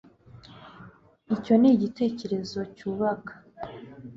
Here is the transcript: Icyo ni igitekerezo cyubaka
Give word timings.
Icyo 1.35 1.53
ni 1.61 1.69
igitekerezo 1.75 2.59
cyubaka 2.75 3.33